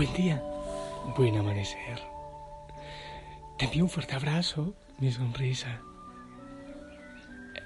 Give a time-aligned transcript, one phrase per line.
[0.00, 0.42] Buen día,
[1.14, 2.00] buen amanecer.
[3.58, 5.82] Te envío un fuerte abrazo, mi sonrisa.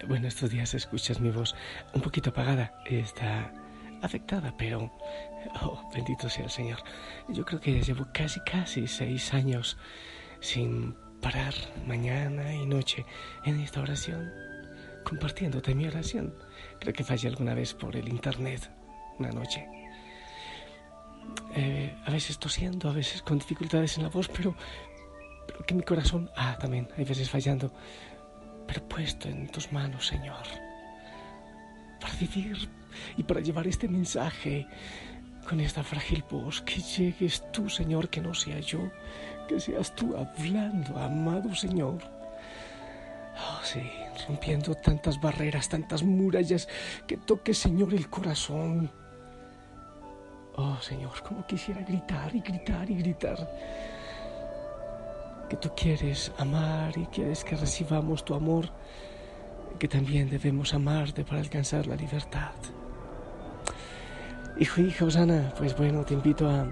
[0.09, 1.55] Bueno, estos días escuchas mi voz
[1.93, 2.75] un poquito apagada.
[2.87, 3.53] Está
[4.03, 4.91] afectada, pero...
[5.63, 6.79] Oh, bendito sea el Señor.
[7.29, 9.79] Yo creo que llevo casi, casi seis años
[10.41, 11.55] sin parar
[11.87, 13.07] mañana y noche
[13.45, 14.29] en esta oración,
[15.05, 16.35] compartiéndote mi oración.
[16.81, 18.73] Creo que fallé alguna vez por el internet
[19.21, 19.84] una noche.
[21.57, 24.55] Eh, a veces tosiendo, a veces con dificultades en la voz, pero,
[25.47, 27.73] pero que mi corazón, ah, también, hay veces fallando,
[28.67, 30.43] pero puesto en tus manos, Señor,
[32.01, 32.69] para vivir
[33.17, 34.67] y para llevar este mensaje
[35.49, 38.91] con esta frágil voz, que llegues tú, Señor, que no sea yo,
[39.49, 41.99] que seas tú hablando, amado Señor.
[43.37, 43.83] Oh, sí,
[44.27, 46.69] rompiendo tantas barreras, tantas murallas,
[47.07, 48.91] que toque, Señor, el corazón.
[50.57, 53.37] Oh Señor, como quisiera gritar y gritar y gritar.
[55.49, 58.71] Que tú quieres amar y quieres que recibamos tu amor,
[59.79, 62.53] que también debemos amarte para alcanzar la libertad.
[64.59, 66.69] Hijo, hija, Osana, pues bueno, te invito a,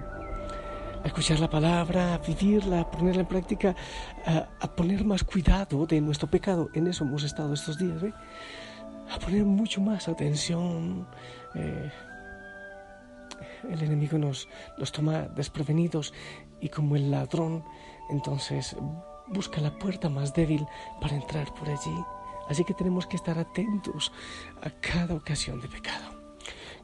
[1.03, 3.75] escuchar la palabra, a vivirla, a ponerla en práctica,
[4.25, 6.69] a, a, poner más cuidado de nuestro pecado.
[6.73, 8.13] En eso hemos estado estos días, ¿ve?
[9.11, 11.05] A poner mucho más atención.
[11.55, 11.91] Eh,
[13.69, 14.47] el enemigo nos,
[14.77, 16.13] nos toma desprevenidos
[16.61, 17.63] y como el ladrón,
[18.09, 18.75] entonces
[19.27, 20.65] busca la puerta más débil
[21.01, 22.03] para entrar por allí.
[22.49, 24.11] Así que tenemos que estar atentos
[24.61, 26.21] a cada ocasión de pecado.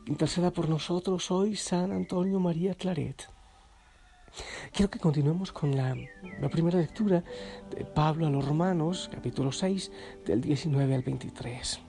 [0.05, 3.29] Interceda por nosotros hoy San Antonio María Claret.
[4.71, 5.95] Quiero que continuemos con la,
[6.39, 7.23] la, primera lectura
[7.75, 9.91] de Pablo a los Romanos, capítulo 6,
[10.25, 11.79] del 19 al 23.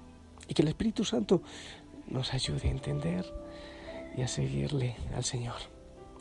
[0.49, 1.43] Y que el Espíritu Santo
[2.09, 3.25] nos ayude a entender
[4.17, 5.57] y a seguirle al Señor.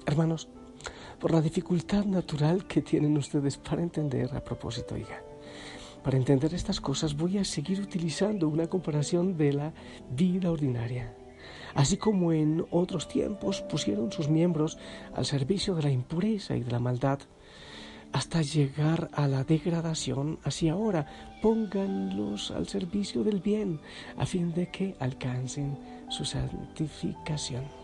[0.05, 0.47] Hermanos,
[1.19, 5.21] por la dificultad natural que tienen ustedes para entender a propósito, oiga,
[6.03, 9.73] para entender estas cosas voy a seguir utilizando una comparación de la
[10.11, 11.13] vida ordinaria.
[11.75, 14.77] Así como en otros tiempos pusieron sus miembros
[15.13, 17.19] al servicio de la impureza y de la maldad,
[18.11, 21.05] hasta llegar a la degradación, así ahora
[21.41, 23.79] pónganlos al servicio del bien,
[24.17, 25.77] a fin de que alcancen
[26.09, 27.78] su santificación.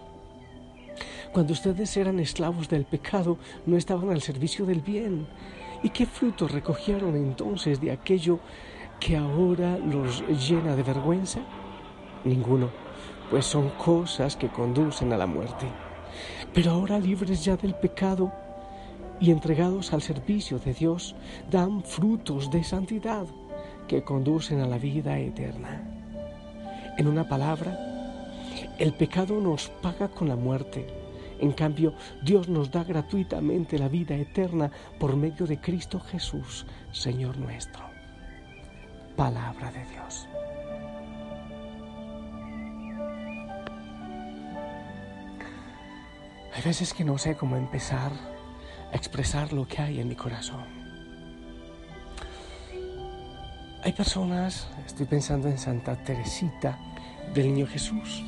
[1.35, 5.27] Cuando ustedes eran esclavos del pecado, no estaban al servicio del bien.
[5.83, 8.39] ¿Y qué fruto recogieron entonces de aquello
[9.01, 11.41] que ahora los llena de vergüenza?
[12.23, 12.69] Ninguno,
[13.29, 15.67] pues son cosas que conducen a la muerte.
[16.53, 18.31] Pero ahora libres ya del pecado
[19.19, 21.17] y entregados al servicio de Dios,
[21.51, 23.25] dan frutos de santidad
[23.89, 25.83] que conducen a la vida eterna.
[26.97, 27.77] En una palabra,
[28.79, 31.03] el pecado nos paga con la muerte.
[31.39, 37.37] En cambio, Dios nos da gratuitamente la vida eterna por medio de Cristo Jesús, Señor
[37.37, 37.83] nuestro.
[39.15, 40.27] Palabra de Dios.
[46.53, 48.11] Hay veces que no sé cómo empezar
[48.91, 50.63] a expresar lo que hay en mi corazón.
[53.83, 56.79] Hay personas, estoy pensando en Santa Teresita
[57.33, 58.23] del Niño Jesús,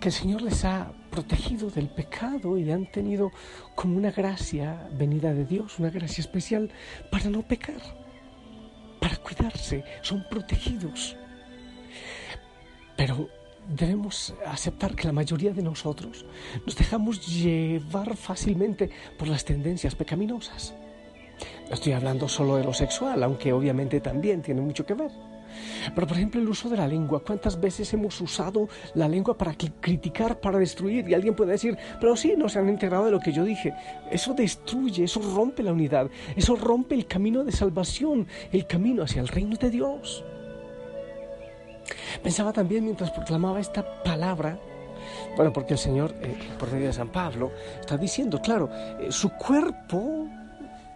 [0.00, 3.32] que el Señor les ha protegido del pecado y han tenido
[3.74, 6.70] como una gracia venida de Dios, una gracia especial
[7.10, 7.80] para no pecar,
[9.00, 11.16] para cuidarse, son protegidos.
[12.96, 13.28] Pero
[13.68, 16.24] debemos aceptar que la mayoría de nosotros
[16.64, 18.88] nos dejamos llevar fácilmente
[19.18, 20.72] por las tendencias pecaminosas.
[21.68, 25.10] No estoy hablando solo de lo sexual, aunque obviamente también tiene mucho que ver.
[25.94, 29.54] Pero por ejemplo el uso de la lengua, ¿cuántas veces hemos usado la lengua para
[29.54, 31.08] criticar, para destruir?
[31.08, 33.74] Y alguien puede decir, pero sí, no se han enterado de lo que yo dije.
[34.10, 39.20] Eso destruye, eso rompe la unidad, eso rompe el camino de salvación, el camino hacia
[39.20, 40.24] el reino de Dios.
[42.22, 44.58] Pensaba también mientras proclamaba esta palabra,
[45.36, 48.68] bueno, porque el Señor, eh, por medio de San Pablo, está diciendo, claro,
[49.00, 50.26] eh, su cuerpo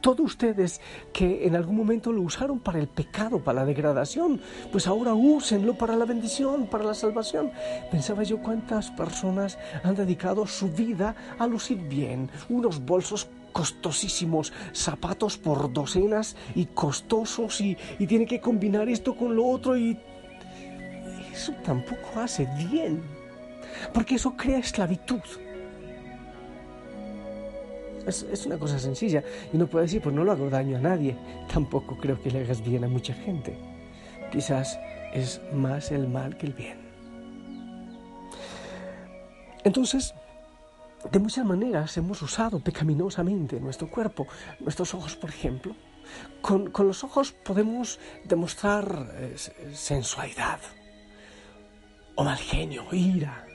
[0.03, 0.81] todos ustedes
[1.13, 4.41] que en algún momento lo usaron para el pecado, para la degradación,
[4.71, 7.53] pues ahora úsenlo para la bendición, para la salvación.
[7.91, 15.39] Pensaba yo cuántas personas han dedicado su vida a lucir bien, unos bolsos costosísimos, zapatos
[15.39, 19.99] por docenas y costosos y, y tiene que combinar esto con lo otro y
[21.33, 23.03] eso tampoco hace bien,
[23.95, 25.21] porque eso crea esclavitud.
[28.07, 29.23] Es, una cosa sencilla
[29.53, 31.17] y no puede decir, pues no lo hago daño a nadie.
[31.53, 33.57] Tampoco creo que le hagas bien a mucha gente.
[34.31, 34.79] Quizás
[35.13, 36.79] es más el mal que el bien.
[39.65, 40.15] Entonces,
[41.11, 44.27] de muchas maneras hemos usado pecaminosamente nuestro cuerpo,
[44.61, 45.75] nuestros ojos, por ejemplo.
[46.41, 49.37] Con, con los ojos podemos demostrar eh,
[49.73, 50.59] sensualidad,
[52.17, 53.47] o mal genio, ira,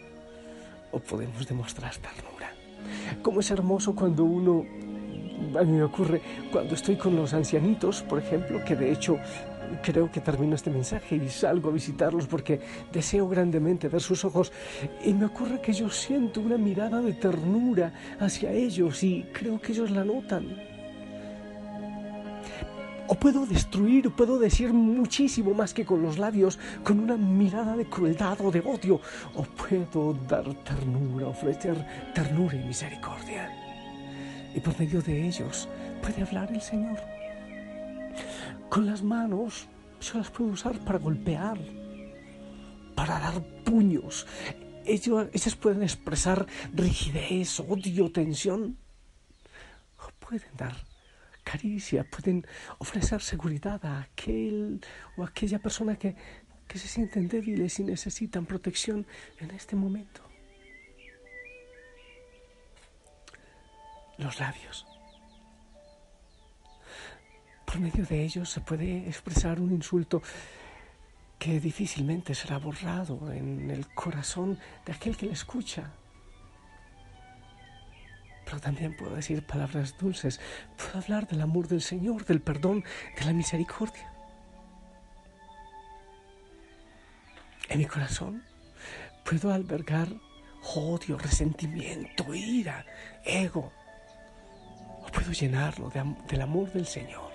[0.91, 2.56] o podemos demostrar ternura.
[3.21, 4.65] Cómo es hermoso cuando uno,
[5.59, 6.21] a mí me ocurre,
[6.51, 9.17] cuando estoy con los ancianitos, por ejemplo, que de hecho
[9.81, 14.51] creo que termino este mensaje y salgo a visitarlos porque deseo grandemente ver sus ojos
[15.03, 19.73] y me ocurre que yo siento una mirada de ternura hacia ellos y creo que
[19.73, 20.76] ellos la notan.
[23.09, 27.85] O puedo destruir, puedo decir muchísimo más que con los labios, con una mirada de
[27.85, 28.99] crueldad o de odio.
[29.33, 31.77] O puedo dar ternura, ofrecer
[32.13, 33.49] ternura y misericordia.
[34.53, 35.69] Y por medio de ellos
[36.01, 36.99] puede hablar el Señor.
[38.69, 39.67] Con las manos
[40.01, 41.57] yo las puedo usar para golpear,
[42.93, 44.27] para dar puños.
[44.85, 48.77] Ellos, ellas pueden expresar rigidez, odio, tensión.
[49.97, 50.75] O pueden dar
[51.51, 52.45] caricia, pueden
[52.79, 54.81] ofrecer seguridad a aquel
[55.15, 56.15] o aquella persona que,
[56.67, 59.05] que se sienten débiles y necesitan protección
[59.39, 60.21] en este momento.
[64.17, 64.85] Los labios.
[67.65, 70.21] Por medio de ellos se puede expresar un insulto
[71.39, 75.91] que difícilmente será borrado en el corazón de aquel que le escucha
[78.47, 80.39] pero también puedo decir palabras dulces,
[80.77, 82.85] puedo hablar del amor del Señor, del perdón,
[83.19, 84.09] de la misericordia.
[87.67, 88.41] En mi corazón
[89.25, 90.07] puedo albergar
[90.75, 92.85] odio, resentimiento, ira,
[93.25, 93.73] ego.
[95.11, 95.91] Puedo llenarlo
[96.29, 97.29] del amor del Señor,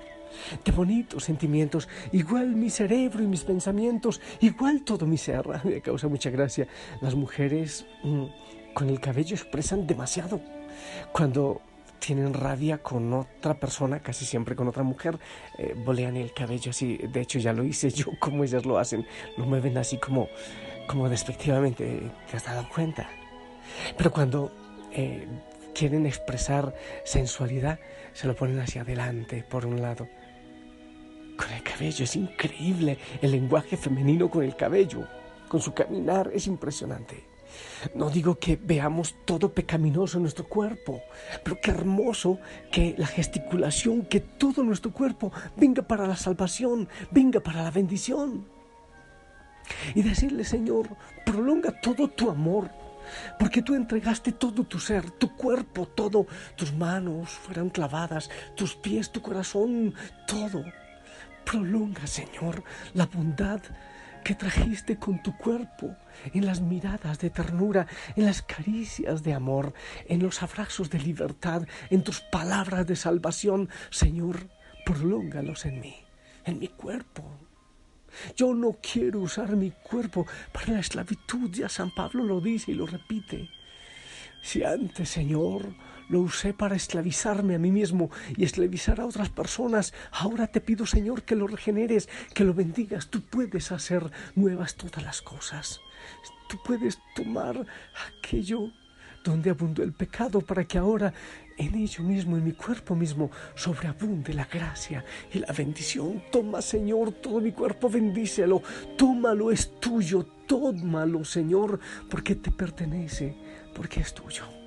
[0.65, 1.91] de bonitos sentimientos.
[2.12, 5.44] Igual mi cerebro y mis pensamientos, igual todo mi ser.
[5.65, 6.67] Me causa mucha gracia.
[7.03, 8.25] Las mujeres mm,
[8.73, 10.41] con el cabello expresan demasiado
[11.13, 11.61] cuando
[12.05, 15.19] tienen rabia con otra persona, casi siempre con otra mujer,
[15.57, 16.97] eh, bolean el cabello así.
[16.97, 19.07] De hecho, ya lo hice yo, como ellas lo hacen.
[19.37, 20.29] Lo mueven así como,
[20.89, 22.11] como despectivamente.
[22.29, 23.09] ¿Te has dado cuenta?
[23.97, 24.51] Pero cuando
[24.91, 25.29] eh,
[25.75, 27.79] quieren expresar sensualidad,
[28.13, 30.09] se lo ponen hacia adelante, por un lado.
[31.37, 35.07] Con el cabello, es increíble el lenguaje femenino con el cabello,
[35.49, 37.31] con su caminar, es impresionante.
[37.95, 41.03] No digo que veamos todo pecaminoso en nuestro cuerpo,
[41.43, 42.39] pero qué hermoso
[42.71, 48.47] que la gesticulación, que todo nuestro cuerpo venga para la salvación, venga para la bendición.
[49.94, 50.89] Y decirle, Señor,
[51.25, 52.71] prolonga todo tu amor,
[53.39, 59.11] porque tú entregaste todo tu ser, tu cuerpo, todo, tus manos fueron clavadas, tus pies,
[59.11, 59.94] tu corazón,
[60.27, 60.65] todo.
[61.44, 62.63] Prolonga, Señor,
[62.94, 63.61] la bondad
[64.22, 65.96] que trajiste con tu cuerpo,
[66.32, 67.86] en las miradas de ternura,
[68.17, 69.74] en las caricias de amor,
[70.06, 73.69] en los abrazos de libertad, en tus palabras de salvación.
[73.91, 74.48] Señor,
[74.84, 75.96] prolóngalos en mí,
[76.44, 77.24] en mi cuerpo.
[78.36, 82.74] Yo no quiero usar mi cuerpo para la esclavitud, ya San Pablo lo dice y
[82.74, 83.48] lo repite.
[84.43, 85.74] Si antes, Señor,
[86.09, 89.93] lo usé para esclavizarme a mí mismo y esclavizar a otras personas.
[90.13, 93.09] Ahora te pido, Señor, que lo regeneres, que lo bendigas.
[93.09, 95.81] Tú puedes hacer nuevas todas las cosas.
[96.49, 97.67] Tú puedes tomar
[98.09, 98.71] aquello
[99.25, 101.13] donde abundó el pecado para que ahora
[101.56, 106.23] en ello mismo, en mi cuerpo mismo, sobreabunde la gracia y la bendición.
[106.31, 108.63] Toma, Señor, todo mi cuerpo, bendícelo.
[108.97, 110.27] Tómalo, es tuyo.
[110.47, 111.79] Tómalo, Señor,
[112.11, 113.37] porque te pertenece,
[113.75, 114.62] porque es tuyo.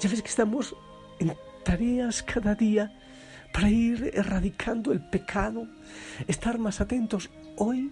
[0.00, 0.76] Ya ves que estamos
[1.18, 2.92] en tareas cada día
[3.52, 5.66] para ir erradicando el pecado,
[6.26, 7.30] estar más atentos.
[7.56, 7.90] Hoy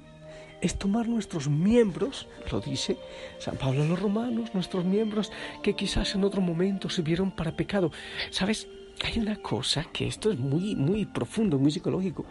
[0.60, 2.98] es tomar nuestros miembros, lo dice
[3.38, 7.56] San Pablo en los Romanos, nuestros miembros que quizás en otro momento se vieron para
[7.56, 7.90] pecado.
[8.30, 8.68] ¿Sabes?
[9.04, 12.24] Hay una cosa que esto es muy, muy profundo, muy psicológico.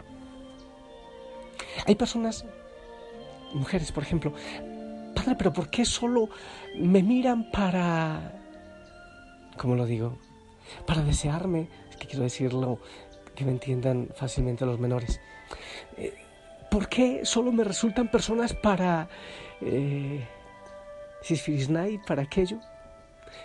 [1.86, 2.44] Hay personas,
[3.52, 4.32] mujeres por ejemplo,
[5.14, 6.28] Padre, pero ¿por qué solo
[6.78, 8.45] me miran para,
[9.56, 10.18] ¿cómo lo digo?
[10.86, 12.80] Para desearme, es que quiero decirlo,
[13.34, 15.20] que me entiendan fácilmente los menores.
[15.96, 16.14] Eh,
[16.70, 19.08] ¿Por qué solo me resultan personas para...
[19.60, 20.26] Eh,
[22.06, 22.58] para aquello?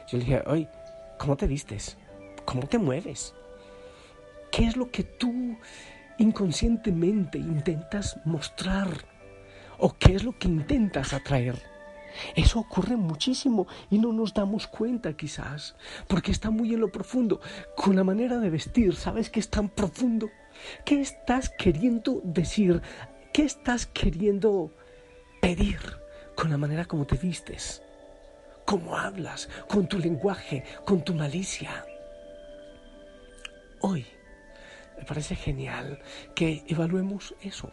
[0.08, 0.70] Yo le dije, oye,
[1.18, 1.98] ¿cómo te vistes?
[2.46, 3.34] ¿Cómo te mueves?
[4.52, 5.58] ¿Qué es lo que tú
[6.18, 8.90] inconscientemente intentas mostrar?
[9.78, 11.71] ¿O qué es lo que intentas atraer?
[12.36, 15.76] Eso ocurre muchísimo y no nos damos cuenta quizás,
[16.08, 17.42] porque está muy en lo profundo.
[17.76, 20.30] Con la manera de vestir, ¿sabes qué es tan profundo?
[20.86, 22.82] ¿Qué estás queriendo decir?
[23.34, 24.74] ¿Qué estás queriendo
[25.42, 25.80] pedir
[26.36, 27.82] con la manera como te vistes?
[28.66, 29.50] ¿Cómo hablas?
[29.68, 31.86] Con tu lenguaje, con tu malicia.
[33.82, 34.06] Hoy
[34.98, 36.00] me parece genial
[36.36, 37.72] que evaluemos eso.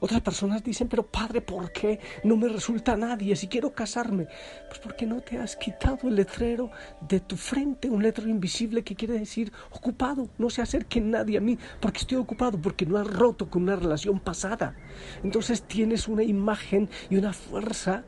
[0.00, 4.28] Otras personas dicen, pero padre, ¿por qué no me resulta nadie si quiero casarme?
[4.68, 8.94] Pues porque no te has quitado el letrero de tu frente, un letrero invisible que
[8.94, 13.06] quiere decir ocupado, no se acerque nadie a mí porque estoy ocupado, porque no has
[13.06, 14.76] roto con una relación pasada.
[15.22, 18.04] Entonces tienes una imagen y una fuerza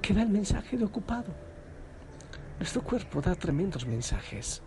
[0.00, 1.34] que da el mensaje de ocupado.
[2.58, 4.62] Nuestro cuerpo da tremendos mensajes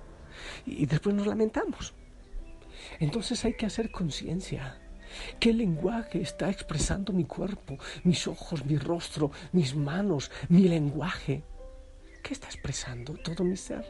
[0.65, 1.93] y después nos lamentamos.
[2.99, 4.79] Entonces hay que hacer conciencia
[5.39, 11.43] ¿Qué lenguaje está expresando mi cuerpo, mis ojos, mi rostro, mis manos, mi lenguaje?
[12.21, 13.85] ¿Qué está expresando todo mi ser?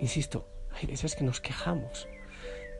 [0.00, 0.48] Insisto,
[0.80, 2.08] hay veces que nos quejamos,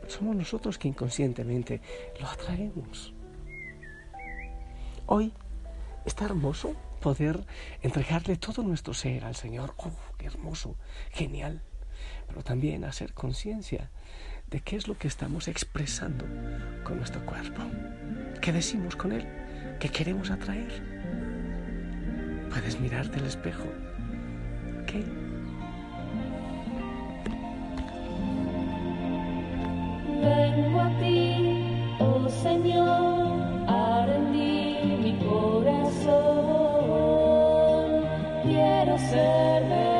[0.01, 1.81] pero somos nosotros que inconscientemente
[2.21, 3.15] lo atraemos.
[5.07, 5.33] Hoy
[6.05, 7.45] está hermoso poder
[7.83, 9.75] entregarle todo nuestro ser al Señor.
[9.77, 10.77] ¡Oh, qué hermoso!
[11.11, 11.63] Genial.
[12.27, 13.91] Pero también hacer conciencia
[14.53, 16.27] de qué es lo que estamos expresando
[16.85, 17.63] con nuestro cuerpo.
[18.43, 19.27] ¿Qué decimos con él?
[19.81, 20.71] ¿Qué queremos atraer?
[22.51, 23.65] Puedes mirarte al espejo.
[24.87, 25.03] ¿Qué?
[30.21, 36.13] Vengo a ti, oh Señor, a rendir mi corazón.
[38.45, 39.92] Quiero ser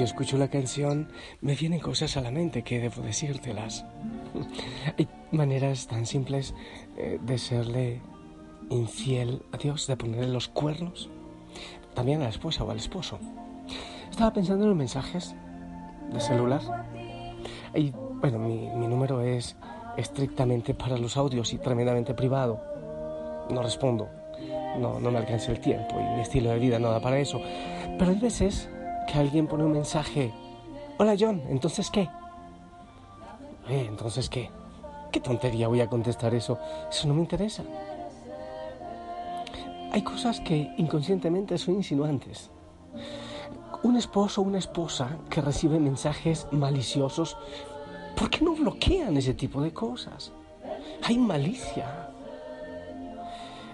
[0.00, 1.08] yo escucho la canción,
[1.42, 3.84] me vienen cosas a la mente que debo decírtelas.
[4.98, 6.54] Hay maneras tan simples
[6.96, 8.00] eh, de serle
[8.70, 11.10] infiel a Dios, de ponerle los cuernos,
[11.92, 13.18] también a la esposa o al esposo.
[14.10, 15.34] Estaba pensando en los mensajes
[16.10, 16.62] de celular.
[17.74, 19.54] Y bueno, mi, mi número es
[19.98, 22.58] estrictamente para los audios y tremendamente privado.
[23.50, 24.08] No respondo,
[24.78, 27.38] no, no me alcanza el tiempo y mi estilo de vida no da para eso.
[27.98, 28.70] Pero hay veces
[29.10, 30.32] que alguien pone un mensaje,
[30.98, 32.02] hola John, ¿entonces qué?
[33.68, 34.50] Eh, ¿entonces qué?
[35.10, 36.58] ¿Qué tontería voy a contestar eso?
[36.88, 37.64] Eso no me interesa.
[39.90, 42.50] Hay cosas que inconscientemente son insinuantes.
[43.82, 47.36] Un esposo o una esposa que recibe mensajes maliciosos,
[48.16, 50.30] ¿por qué no bloquean ese tipo de cosas?
[51.02, 52.10] Hay malicia.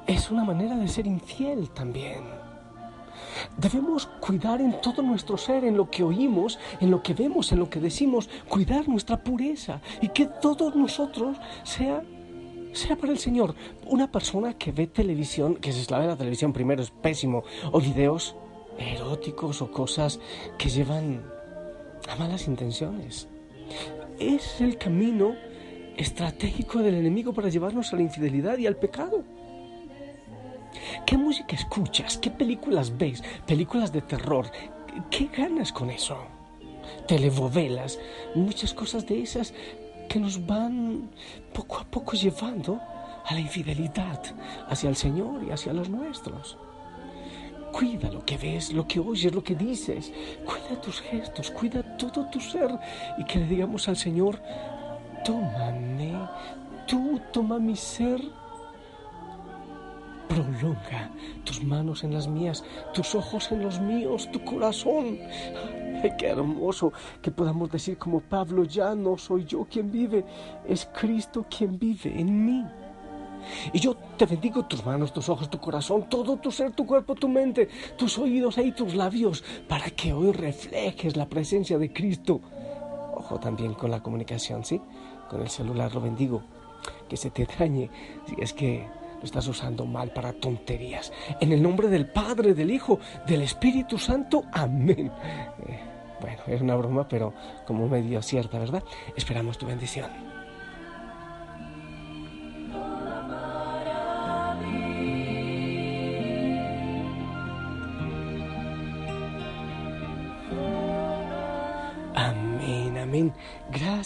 [0.07, 2.46] Es una manera de ser infiel también.
[3.59, 7.59] Debemos cuidar en todo nuestro ser, en lo que oímos, en lo que vemos, en
[7.59, 12.03] lo que decimos, cuidar nuestra pureza y que todos nosotros sea
[12.77, 13.55] sea para el Señor.
[13.87, 18.37] Una persona que ve televisión, que se esclava la televisión primero es pésimo, o videos
[18.79, 20.21] eróticos o cosas
[20.59, 21.23] que llevan
[22.09, 23.29] a malas intenciones.
[24.19, 25.35] Es el camino
[25.97, 29.25] estratégico del enemigo para llevarnos a la infidelidad y al pecado.
[31.07, 32.19] ¿Qué música escuchas?
[32.19, 33.23] ¿Qué películas ves?
[33.47, 34.51] ¿Películas de terror?
[35.09, 36.19] ¿Qué ganas con eso?
[37.07, 38.01] Televovelas,
[38.35, 39.55] muchas cosas de esas
[40.09, 41.09] que nos van
[41.53, 42.81] poco a poco llevando
[43.25, 44.21] a la infidelidad
[44.69, 46.59] hacia el Señor y hacia los nuestros.
[47.71, 50.13] Cuida lo que ves, lo que oyes, lo que dices.
[50.45, 52.77] Cuida tus gestos, cuida todo tu ser
[53.17, 54.43] y que le digamos al Señor,
[55.25, 56.15] tómame,
[56.89, 58.21] tú toma mi ser
[60.37, 61.11] Prolonga
[61.45, 62.63] tus manos en las mías,
[62.93, 65.19] tus ojos en los míos, tu corazón.
[66.19, 70.27] Qué hermoso que podamos decir como Pablo, ya no soy yo quien vive,
[70.69, 72.67] es Cristo quien vive en mí.
[73.73, 77.15] Y yo te bendigo tus manos, tus ojos, tu corazón, todo tu ser, tu cuerpo,
[77.15, 82.43] tu mente, tus oídos y tus labios, para que hoy reflejes la presencia de Cristo.
[83.15, 84.83] Ojo también con la comunicación, ¿sí?
[85.31, 86.43] Con el celular lo bendigo.
[87.09, 87.89] Que se te dañe
[88.27, 88.87] si es que
[89.19, 91.13] lo estás usando mal para tonterías.
[91.41, 94.45] En el nombre del Padre, del Hijo, del Espíritu Santo.
[94.53, 95.11] Amén.
[95.67, 95.81] Eh,
[96.21, 97.35] bueno, es una broma, pero
[97.67, 98.83] como medio cierta, ¿verdad?
[99.17, 100.11] Esperamos tu bendición.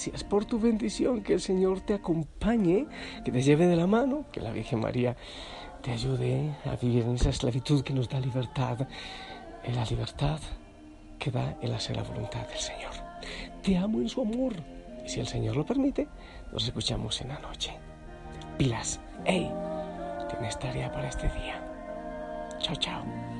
[0.00, 1.22] Gracias por tu bendición.
[1.22, 2.86] Que el Señor te acompañe,
[3.22, 5.14] que te lleve de la mano, que la Virgen María
[5.82, 8.88] te ayude a vivir en esa esclavitud que nos da libertad,
[9.62, 10.40] en la libertad
[11.18, 12.92] que da el hacer la voluntad del Señor.
[13.62, 14.54] Te amo en su amor.
[15.04, 16.08] Y si el Señor lo permite,
[16.50, 17.74] nos escuchamos en la noche.
[18.56, 19.52] Pilas, hey,
[20.30, 21.62] tienes tarea para este día.
[22.58, 23.39] Chao, chao.